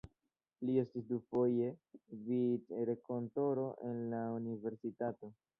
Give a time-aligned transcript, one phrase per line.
[0.69, 1.67] Li estis dufoje
[2.31, 5.35] vicrektoro en la universitato.